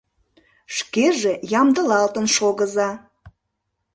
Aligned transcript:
Шкеже 0.75 1.33
ямдылалтын 1.59 2.25
шогыза. 2.35 2.89